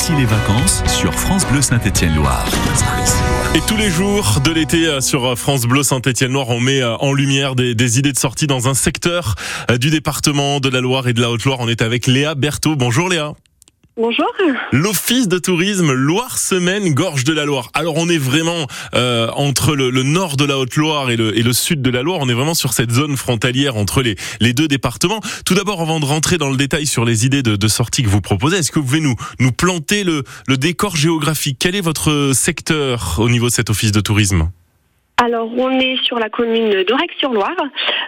ici 0.00 0.12
les 0.16 0.24
vacances 0.24 0.82
sur 0.86 1.12
France 1.12 1.46
Bleu 1.46 1.60
Saint-Étienne-Loire. 1.60 2.46
Et 3.54 3.60
tous 3.68 3.76
les 3.76 3.90
jours 3.90 4.40
de 4.42 4.50
l'été 4.50 4.86
euh, 4.86 5.02
sur 5.02 5.38
France 5.38 5.66
Bleu 5.66 5.82
Saint-Étienne-Loire, 5.82 6.48
on 6.48 6.58
met 6.58 6.80
euh, 6.80 6.96
en 6.96 7.12
lumière 7.12 7.54
des, 7.54 7.74
des, 7.74 7.98
idées 7.98 8.12
de 8.12 8.18
sortie 8.18 8.46
dans 8.46 8.66
un 8.66 8.72
secteur 8.72 9.34
euh, 9.70 9.76
du 9.76 9.90
département 9.90 10.58
de 10.58 10.70
la 10.70 10.80
Loire 10.80 11.06
et 11.06 11.12
de 11.12 11.20
la 11.20 11.30
Haute-Loire. 11.30 11.58
On 11.60 11.68
est 11.68 11.82
avec 11.82 12.06
Léa 12.06 12.34
Berthaud. 12.34 12.76
Bonjour 12.76 13.10
Léa. 13.10 13.34
Bonjour. 14.00 14.32
L'Office 14.72 15.28
de 15.28 15.38
tourisme 15.38 15.92
Loire-Semaine, 15.92 16.94
Gorge 16.94 17.24
de 17.24 17.34
la 17.34 17.44
Loire. 17.44 17.68
Alors 17.74 17.98
on 17.98 18.08
est 18.08 18.16
vraiment 18.16 18.66
euh, 18.94 19.28
entre 19.36 19.76
le, 19.76 19.90
le, 19.90 20.02
nord 20.02 20.38
de 20.38 20.46
la 20.46 20.56
Haute-Loire 20.56 21.10
et 21.10 21.16
le, 21.16 21.36
et 21.36 21.42
le, 21.42 21.52
sud 21.52 21.82
de 21.82 21.90
la 21.90 22.02
Loire. 22.02 22.20
On 22.22 22.28
est 22.30 22.34
vraiment 22.34 22.54
sur 22.54 22.72
cette 22.72 22.90
zone 22.92 23.18
frontalière 23.18 23.76
entre 23.76 24.00
les, 24.00 24.16
les 24.40 24.54
deux 24.54 24.68
départements. 24.68 25.20
Tout 25.44 25.52
d'abord, 25.52 25.82
avant 25.82 26.00
de 26.00 26.06
rentrer 26.06 26.38
dans 26.38 26.48
le 26.48 26.56
détail 26.56 26.86
sur 26.86 27.04
les 27.04 27.26
idées 27.26 27.42
de, 27.42 27.56
de 27.56 27.68
sortie 27.68 28.02
que 28.02 28.08
vous 28.08 28.22
proposez, 28.22 28.56
est-ce 28.56 28.72
que 28.72 28.78
vous 28.78 28.86
pouvez 28.86 29.00
nous, 29.00 29.16
nous 29.38 29.52
planter 29.52 30.02
le, 30.02 30.24
le 30.48 30.56
décor 30.56 30.96
géographique? 30.96 31.58
Quel 31.60 31.76
est 31.76 31.82
votre 31.82 32.32
secteur 32.32 33.16
au 33.18 33.28
niveau 33.28 33.48
de 33.48 33.52
cet 33.52 33.68
Office 33.68 33.92
de 33.92 34.00
tourisme? 34.00 34.48
Alors, 35.22 35.50
on 35.54 35.78
est 35.78 36.02
sur 36.02 36.18
la 36.18 36.30
commune 36.30 36.82
d'Aurec-sur-Loire. 36.84 37.56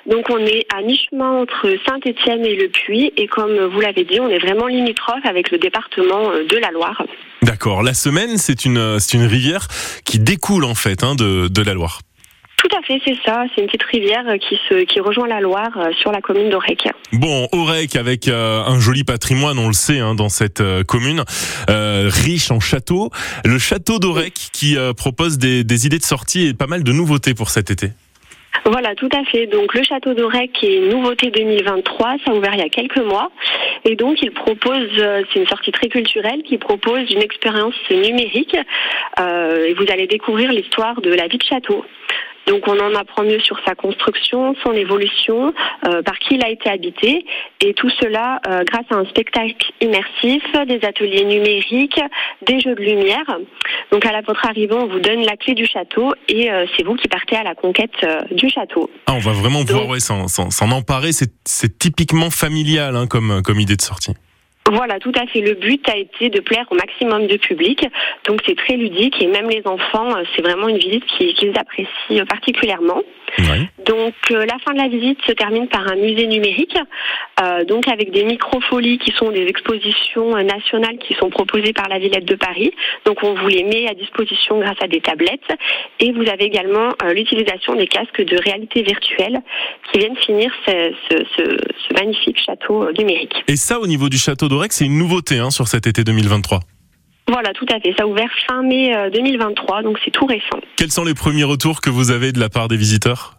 Donc, 0.06 0.30
on 0.30 0.38
est 0.38 0.64
à 0.74 0.80
mi-chemin 0.80 1.42
entre 1.42 1.68
Saint-Étienne 1.86 2.44
et 2.46 2.56
Le 2.56 2.68
Puy. 2.68 3.12
Et 3.18 3.26
comme 3.26 3.54
vous 3.66 3.80
l'avez 3.80 4.04
dit, 4.04 4.18
on 4.18 4.28
est 4.28 4.38
vraiment 4.38 4.66
limitrophe 4.66 5.24
avec 5.24 5.50
le 5.50 5.58
département 5.58 6.30
de 6.30 6.56
la 6.56 6.70
Loire. 6.70 7.02
D'accord. 7.42 7.82
La 7.82 7.92
semaine, 7.92 8.38
c'est 8.38 8.64
une, 8.64 8.98
c'est 8.98 9.18
une 9.18 9.26
rivière 9.26 9.68
qui 10.06 10.18
découle, 10.20 10.64
en 10.64 10.74
fait, 10.74 11.04
hein, 11.04 11.14
de, 11.14 11.48
de 11.48 11.62
la 11.62 11.74
Loire. 11.74 12.00
Tout 12.62 12.76
à 12.76 12.82
fait, 12.82 13.00
c'est 13.04 13.16
ça. 13.24 13.44
C'est 13.54 13.62
une 13.62 13.66
petite 13.66 13.82
rivière 13.82 14.24
qui 14.38 14.56
se 14.68 14.84
qui 14.84 15.00
rejoint 15.00 15.26
la 15.26 15.40
Loire 15.40 15.76
euh, 15.76 15.92
sur 15.94 16.12
la 16.12 16.20
commune 16.20 16.48
d'Aurec. 16.48 16.88
Bon, 17.12 17.48
Aurec 17.50 17.96
avec 17.96 18.28
euh, 18.28 18.62
un 18.64 18.78
joli 18.78 19.02
patrimoine, 19.02 19.58
on 19.58 19.66
le 19.66 19.72
sait, 19.72 19.98
hein, 19.98 20.14
dans 20.14 20.28
cette 20.28 20.60
euh, 20.60 20.84
commune, 20.84 21.24
euh, 21.70 22.08
riche 22.08 22.52
en 22.52 22.60
châteaux. 22.60 23.10
Le 23.44 23.58
château 23.58 23.98
d'Aurec 23.98 24.34
qui 24.52 24.76
euh, 24.76 24.92
propose 24.92 25.38
des, 25.38 25.64
des 25.64 25.86
idées 25.86 25.98
de 25.98 26.04
sortie 26.04 26.46
et 26.46 26.54
pas 26.54 26.68
mal 26.68 26.84
de 26.84 26.92
nouveautés 26.92 27.34
pour 27.34 27.50
cet 27.50 27.72
été. 27.72 27.88
Voilà, 28.64 28.94
tout 28.94 29.08
à 29.12 29.24
fait. 29.24 29.46
Donc 29.46 29.74
le 29.74 29.82
château 29.82 30.14
d'Aurec 30.14 30.62
est 30.62 30.76
une 30.76 30.90
nouveauté 30.90 31.30
2023, 31.30 32.16
ça 32.24 32.30
a 32.30 32.34
ouvert 32.34 32.54
il 32.54 32.60
y 32.60 32.64
a 32.64 32.68
quelques 32.68 32.98
mois. 32.98 33.32
Et 33.84 33.96
donc 33.96 34.22
il 34.22 34.30
propose, 34.30 34.88
c'est 35.32 35.40
une 35.40 35.48
sortie 35.48 35.72
très 35.72 35.88
culturelle 35.88 36.42
qui 36.44 36.58
propose 36.58 37.10
une 37.10 37.22
expérience 37.22 37.74
numérique. 37.90 38.56
Euh, 39.18 39.66
et 39.66 39.74
vous 39.74 39.86
allez 39.90 40.06
découvrir 40.06 40.52
l'histoire 40.52 41.00
de 41.00 41.12
la 41.12 41.26
vie 41.26 41.38
de 41.38 41.42
château. 41.42 41.84
Donc 42.46 42.66
on 42.66 42.78
en 42.78 42.94
apprend 42.94 43.22
mieux 43.22 43.40
sur 43.40 43.58
sa 43.66 43.74
construction, 43.74 44.54
son 44.62 44.72
évolution, 44.72 45.54
euh, 45.86 46.02
par 46.02 46.18
qui 46.18 46.34
il 46.34 46.44
a 46.44 46.48
été 46.48 46.68
habité, 46.68 47.24
et 47.60 47.74
tout 47.74 47.90
cela 48.00 48.40
euh, 48.48 48.64
grâce 48.64 48.86
à 48.90 48.96
un 48.96 49.04
spectacle 49.06 49.72
immersif, 49.80 50.42
des 50.66 50.80
ateliers 50.84 51.24
numériques, 51.24 52.00
des 52.46 52.60
jeux 52.60 52.74
de 52.74 52.80
lumière. 52.80 53.24
Donc 53.92 54.04
à 54.06 54.12
la 54.12 54.22
votre 54.22 54.46
arrivée, 54.46 54.74
on 54.74 54.86
vous 54.86 55.00
donne 55.00 55.24
la 55.24 55.36
clé 55.36 55.54
du 55.54 55.66
château 55.66 56.14
et 56.28 56.50
euh, 56.50 56.66
c'est 56.76 56.84
vous 56.84 56.96
qui 56.96 57.08
partez 57.08 57.36
à 57.36 57.42
la 57.42 57.54
conquête 57.54 57.92
du 58.30 58.48
château. 58.48 58.90
Ah, 59.06 59.14
on 59.14 59.18
va 59.18 59.32
vraiment 59.32 59.64
pouvoir 59.64 59.88
ouais, 59.88 60.00
s'en 60.00 60.70
emparer, 60.70 61.10
c'est 61.12 61.78
typiquement 61.78 62.30
familial 62.30 62.96
hein, 62.96 63.06
comme, 63.06 63.42
comme 63.42 63.60
idée 63.60 63.76
de 63.76 63.82
sortie. 63.82 64.12
Voilà, 64.70 64.98
tout 64.98 65.12
à 65.16 65.26
fait. 65.26 65.40
Le 65.40 65.54
but 65.54 65.86
a 65.88 65.96
été 65.96 66.30
de 66.30 66.40
plaire 66.40 66.66
au 66.70 66.74
maximum 66.74 67.26
de 67.26 67.36
public. 67.36 67.84
Donc 68.26 68.40
c'est 68.46 68.56
très 68.56 68.76
ludique 68.76 69.20
et 69.20 69.26
même 69.26 69.48
les 69.48 69.62
enfants, 69.66 70.10
c'est 70.34 70.42
vraiment 70.42 70.68
une 70.68 70.78
visite 70.78 71.04
qu'ils 71.06 71.52
apprécient 71.58 72.24
particulièrement. 72.26 73.02
Ouais. 73.38 73.68
Donc 73.86 74.14
euh, 74.30 74.44
la 74.44 74.58
fin 74.58 74.72
de 74.74 74.78
la 74.78 74.88
visite 74.88 75.18
se 75.26 75.32
termine 75.32 75.66
par 75.66 75.86
un 75.88 75.96
musée 75.96 76.26
numérique, 76.26 76.76
euh, 77.40 77.64
donc 77.64 77.88
avec 77.88 78.10
des 78.12 78.24
microfolies 78.24 78.98
qui 78.98 79.10
sont 79.12 79.30
des 79.30 79.46
expositions 79.46 80.36
nationales 80.44 80.98
qui 80.98 81.14
sont 81.14 81.30
proposées 81.30 81.72
par 81.72 81.88
la 81.88 81.98
Villette 81.98 82.26
de 82.26 82.34
Paris. 82.34 82.72
Donc 83.06 83.22
on 83.22 83.34
vous 83.34 83.48
les 83.48 83.64
met 83.64 83.88
à 83.88 83.94
disposition 83.94 84.60
grâce 84.60 84.76
à 84.82 84.86
des 84.86 85.00
tablettes 85.00 85.50
et 85.98 86.12
vous 86.12 86.28
avez 86.28 86.44
également 86.44 86.90
euh, 87.02 87.14
l'utilisation 87.14 87.74
des 87.74 87.86
casques 87.86 88.22
de 88.22 88.36
réalité 88.36 88.82
virtuelle 88.82 89.40
qui 89.90 89.98
viennent 89.98 90.16
finir 90.16 90.52
ce, 90.66 90.92
ce, 91.10 91.16
ce, 91.36 91.42
ce 91.88 91.94
magnifique 91.94 92.38
château 92.38 92.90
numérique. 92.98 93.42
Et 93.48 93.56
ça 93.56 93.80
au 93.80 93.86
niveau 93.86 94.10
du 94.10 94.18
château 94.18 94.48
c'est 94.70 94.84
une 94.84 94.98
nouveauté 94.98 95.38
hein, 95.38 95.50
sur 95.50 95.68
cet 95.68 95.86
été 95.86 96.04
2023. 96.04 96.60
Voilà, 97.28 97.52
tout 97.52 97.66
à 97.70 97.80
fait. 97.80 97.94
Ça 97.96 98.02
a 98.02 98.06
ouvert 98.06 98.28
fin 98.46 98.62
mai 98.62 98.92
2023, 99.12 99.82
donc 99.82 99.98
c'est 100.04 100.10
tout 100.10 100.26
récent. 100.26 100.60
Quels 100.76 100.90
sont 100.90 101.04
les 101.04 101.14
premiers 101.14 101.44
retours 101.44 101.80
que 101.80 101.88
vous 101.88 102.10
avez 102.10 102.32
de 102.32 102.40
la 102.40 102.48
part 102.48 102.68
des 102.68 102.76
visiteurs? 102.76 103.38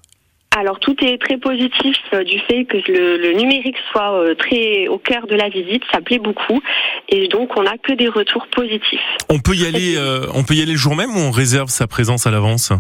Alors 0.55 0.79
tout 0.79 0.95
est 1.03 1.19
très 1.19 1.37
positif 1.37 1.97
euh, 2.13 2.23
du 2.23 2.39
fait 2.39 2.65
que 2.65 2.77
le, 2.91 3.17
le, 3.17 3.33
numérique 3.33 3.75
soit 3.91 4.13
euh, 4.13 4.35
très 4.35 4.87
au 4.87 4.99
cœur 4.99 5.25
de 5.25 5.33
la 5.33 5.49
visite, 5.49 5.81
ça 5.91 5.99
plaît 5.99 6.19
beaucoup 6.19 6.61
et 7.09 7.27
donc 7.27 7.57
on 7.57 7.63
n'a 7.63 7.77
que 7.79 7.93
des 7.93 8.07
retours 8.07 8.45
positifs. 8.55 8.99
On 9.29 9.39
peut 9.39 9.55
y 9.55 9.65
aller, 9.65 9.95
euh, 9.97 10.27
on 10.35 10.43
peut 10.43 10.53
y 10.53 10.61
aller 10.61 10.73
le 10.73 10.77
jour 10.77 10.95
même 10.95 11.09
ou 11.09 11.19
on 11.19 11.31
réserve 11.31 11.69
sa 11.69 11.87
présence 11.87 12.27
à 12.27 12.31
l'avance? 12.31 12.71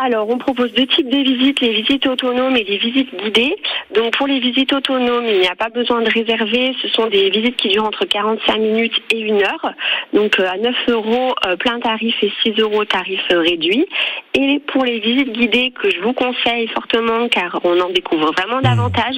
Alors, 0.00 0.28
on 0.28 0.38
propose 0.38 0.72
deux 0.72 0.86
types 0.86 1.08
de 1.08 1.18
visites, 1.18 1.60
les 1.60 1.72
visites 1.72 2.06
autonomes 2.06 2.56
et 2.56 2.64
les 2.64 2.78
visites 2.78 3.14
guidées. 3.16 3.56
Donc, 3.94 4.16
pour 4.16 4.26
les 4.26 4.38
visites 4.38 4.72
autonomes, 4.72 5.26
il 5.26 5.40
n'y 5.40 5.48
a 5.48 5.56
pas 5.56 5.70
besoin 5.70 6.02
de 6.02 6.10
réserver. 6.10 6.74
Ce 6.82 6.88
sont 6.88 7.08
des 7.08 7.30
visites 7.30 7.56
qui 7.56 7.68
durent 7.68 7.86
entre 7.86 8.04
45 8.04 8.58
minutes 8.58 9.02
et 9.12 9.18
une 9.18 9.42
heure. 9.42 9.72
Donc, 10.12 10.38
à 10.38 10.56
9 10.56 10.74
euros 10.88 11.34
plein 11.58 11.80
tarif 11.80 12.14
et 12.22 12.32
6 12.44 12.60
euros 12.60 12.84
tarif 12.84 13.20
réduit. 13.30 13.86
Et 14.34 14.60
pour 14.68 14.84
les 14.84 15.00
visites 15.00 15.32
guidées 15.32 15.72
que 15.72 15.90
je 15.90 16.00
vous 16.00 16.12
conseille 16.12 16.68
fortement, 16.68 17.28
car 17.28 17.60
on 17.64 17.80
en 17.80 17.90
découvre 17.90 18.32
vraiment 18.32 18.60
davantage, 18.60 19.16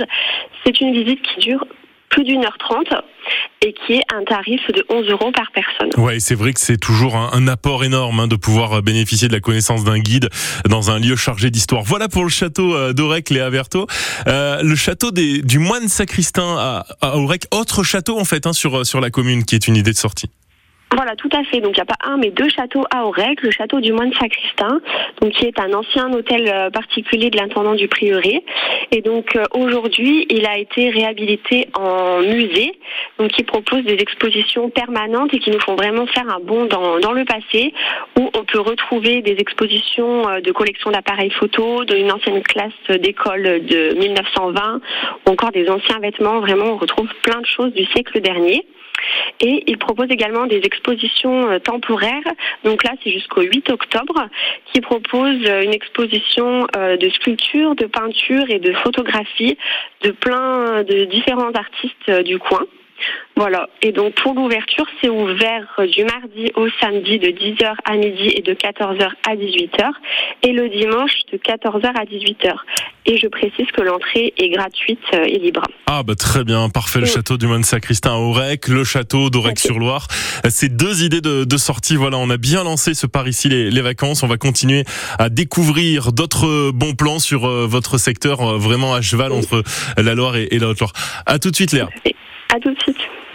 c'est 0.65 0.81
une 0.81 0.93
visite 0.93 1.21
qui 1.23 1.41
dure 1.41 1.65
plus 2.11 2.25
d'une 2.25 2.45
heure 2.45 2.59
trente 2.59 2.93
et 3.63 3.73
qui 3.73 3.95
est 3.95 4.03
un 4.13 4.25
tarif 4.25 4.61
de 4.75 4.85
11 4.89 5.09
euros 5.11 5.31
par 5.33 5.51
personne. 5.53 5.89
Ouais, 6.03 6.21
c'est 6.21 6.35
vrai 6.35 6.53
que 6.53 6.61
c'est 6.61 6.79
toujours 6.79 7.17
un, 7.17 7.49
apport 7.49 7.85
énorme 7.85 8.21
hein, 8.21 8.27
de 8.27 8.37
pouvoir 8.37 8.83
bénéficier 8.83 9.29
de 9.29 9.33
la 9.33 9.41
connaissance 9.41 9.85
d'un 9.85 9.99
guide 9.99 10.29
dans 10.69 10.91
un 10.91 10.99
lieu 10.99 11.17
chargé 11.17 11.51
d'histoire. 11.51 11.83
Voilà 11.83 12.09
pour 12.09 12.25
le 12.25 12.31
château 12.31 12.75
euh, 12.75 12.93
d'Aurec, 12.93 13.31
Léa 13.31 13.51
Verto. 13.51 13.87
Euh, 14.27 14.63
le 14.63 14.75
château 14.77 15.11
des, 15.11 15.43
du 15.43 15.59
moine 15.59 15.89
sacristain 15.89 16.57
à, 16.59 16.85
à 17.01 17.17
Aurec, 17.17 17.47
autre 17.53 17.83
château 17.83 18.19
en 18.19 18.25
fait 18.25 18.47
hein, 18.47 18.53
sur, 18.53 18.85
sur 18.85 19.01
la 19.01 19.11
commune 19.11 19.45
qui 19.45 19.55
est 19.55 19.69
une 19.69 19.77
idée 19.77 19.93
de 19.93 19.97
sortie. 19.97 20.31
Voilà, 20.95 21.15
tout 21.15 21.29
à 21.33 21.45
fait. 21.45 21.61
Donc 21.61 21.77
il 21.77 21.81
n'y 21.81 21.83
a 21.83 21.87
pas 21.87 21.99
un, 22.05 22.17
mais 22.17 22.31
deux 22.31 22.49
châteaux 22.49 22.85
à 22.91 23.07
Aurec. 23.07 23.43
Le 23.43 23.51
château 23.51 23.81
du 23.81 23.93
moine 23.93 24.13
sacristain, 24.15 24.81
donc 25.21 25.33
qui 25.33 25.47
est 25.47 25.59
un 25.61 25.73
ancien 25.73 26.13
hôtel 26.13 26.71
particulier 26.73 27.31
de 27.31 27.37
l'intendant 27.39 27.75
du 27.75 27.87
prieuré. 27.87 28.45
Et 28.91 29.01
donc 29.01 29.37
euh, 29.37 29.45
aujourd'hui, 29.53 30.27
il 30.31 30.47
a 30.47 30.59
été 30.59 30.91
réhabilité 30.91 31.69
en 31.75 32.21
musée, 32.21 32.73
donc 33.19 33.31
qui 33.31 33.45
propose 33.45 33.85
des 33.85 33.95
expositions 33.95 34.69
permanentes 34.69 35.33
et 35.33 35.39
qui 35.39 35.51
nous 35.51 35.61
font 35.61 35.77
vraiment 35.77 36.07
faire 36.07 36.29
un 36.29 36.41
bond 36.41 36.67
dans, 36.67 36.99
dans 36.99 37.13
le 37.13 37.25
passé, 37.25 37.73
où 38.19 38.29
on 38.35 38.45
peut 38.45 38.61
retrouver 38.61 39.23
des 39.23 39.37
expositions 39.39 40.41
de 40.41 40.53
collections 40.53 40.91
d'appareils 40.91 41.31
photo, 41.31 41.85
d'une 41.85 42.11
ancienne 42.11 42.43
classe 42.43 42.99
d'école 43.01 43.65
de 43.65 43.95
1920, 43.97 44.81
ou 45.27 45.31
encore 45.31 45.53
des 45.53 45.69
anciens 45.69 46.01
vêtements. 46.01 46.41
Vraiment, 46.41 46.73
on 46.73 46.77
retrouve 46.77 47.09
plein 47.23 47.41
de 47.41 47.47
choses 47.47 47.73
du 47.73 47.85
siècle 47.87 48.21
dernier. 48.21 48.67
Et 49.41 49.65
il 49.67 49.79
propose 49.79 50.09
également 50.11 50.47
des 50.47 50.61
expositions 50.65 51.59
temporaires. 51.61 52.23
Donc 52.65 52.85
là, 52.85 52.93
c'est 53.03 53.11
jusqu'au 53.11 53.43
8 53.43 53.71
octobre, 53.71 54.29
qui 54.73 54.81
propose 54.81 55.39
une 55.45 55.73
exposition 55.73 56.67
de 56.75 57.09
sculpture, 57.11 57.75
de 57.75 57.87
peinture 57.87 58.49
et 58.51 58.59
de 58.59 58.73
photographie 58.73 59.57
de 60.03 60.11
plein 60.11 60.83
de 60.83 61.05
différents 61.05 61.53
artistes 61.53 62.11
du 62.25 62.39
coin. 62.39 62.65
Voilà. 63.37 63.69
Et 63.83 63.93
donc 63.93 64.15
pour 64.15 64.35
l'ouverture, 64.35 64.87
c'est 65.01 65.09
ouvert 65.09 65.67
du 65.95 66.05
mardi 66.05 66.53
au 66.57 66.69
samedi 66.81 67.19
de 67.19 67.29
10h 67.29 67.75
à 67.85 67.97
midi 67.97 68.35
et 68.37 68.43
de 68.43 68.53
14h 68.53 69.09
à 69.27 69.35
18h 69.35 69.91
et 70.43 70.53
le 70.53 70.69
dimanche 70.69 71.13
de 71.33 71.39
14h 71.39 71.87
à 71.87 72.05
18h. 72.05 72.55
Et 73.07 73.17
je 73.17 73.29
précise 73.29 73.67
que 73.73 73.81
l'entrée 73.81 74.35
est 74.37 74.51
gratuite 74.51 75.01
et 75.13 75.39
libre. 75.39 75.63
Ah 75.87 76.03
bah 76.03 76.15
très 76.15 76.45
bien, 76.45 76.69
parfait. 76.69 77.01
Le 77.01 77.07
château 77.07 77.39
du 77.39 77.47
Moine 77.47 77.65
Sacristain 77.65 78.13
à 78.13 78.17
Aurec, 78.17 78.69
le 78.69 78.85
château 78.85 79.31
d'Aurec-sur-Loire. 79.31 80.07
Ces 80.49 80.69
deux 80.69 81.03
idées 81.03 81.23
de, 81.23 81.45
de, 81.45 81.57
sortie, 81.57 81.97
voilà, 81.97 82.19
on 82.19 82.29
a 82.29 82.37
bien 82.37 82.63
lancé 82.63 82.95
ce 82.95 83.07
par 83.07 83.27
ici 83.27 83.49
les, 83.49 83.71
les 83.71 83.81
vacances. 83.81 84.23
On 84.23 84.29
va 84.29 84.37
continuer 84.37 84.85
à 85.19 85.31
découvrir 85.31 86.13
d'autres 86.13 86.71
bons 86.73 86.95
plans 86.95 87.19
sur 87.19 87.49
votre 87.49 87.99
secteur, 87.99 88.59
vraiment 88.59 88.93
à 88.95 89.01
cheval 89.01 89.33
entre 89.33 89.63
la 89.97 90.15
Loire 90.15 90.37
et, 90.37 90.49
et 90.51 90.59
la 90.59 90.69
Haute-Loire. 90.69 90.93
À 91.27 91.39
tout 91.39 91.51
de 91.51 91.57
suite 91.57 91.73
Léa. 91.73 91.89
À 92.53 92.59
tout 92.59 92.73
de 92.75 92.81
suite. 92.81 92.97